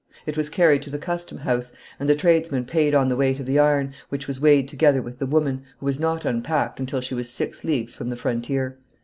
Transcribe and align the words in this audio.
It 0.25 0.35
was 0.35 0.49
carried 0.49 0.81
to 0.81 0.89
the 0.89 0.97
custom 0.97 1.37
house, 1.37 1.71
and 1.99 2.09
the 2.09 2.15
tradesman 2.15 2.65
paid 2.65 2.95
on 2.95 3.07
the 3.07 3.15
weight 3.15 3.39
of 3.39 3.45
the 3.45 3.59
iron, 3.59 3.93
which 4.09 4.25
was 4.27 4.41
weighed 4.41 4.67
together 4.67 4.99
with 4.99 5.19
the 5.19 5.27
woman, 5.27 5.61
who 5.77 5.85
was 5.85 5.99
not 5.99 6.25
unpacked 6.25 6.79
until 6.79 7.01
she 7.01 7.13
was 7.13 7.29
six 7.29 7.63
leagues 7.63 7.95
from 7.95 8.09
the 8.09 8.15
frontier." 8.17 8.79